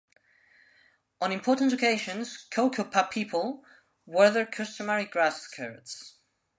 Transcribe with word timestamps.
On 1.21 1.31
important 1.31 1.71
occasions, 1.73 2.47
Cocopah 2.49 3.11
people 3.11 3.63
wear 4.07 4.31
their 4.31 4.47
customary 4.47 5.05
grass 5.05 5.43
skirts. 5.43 6.15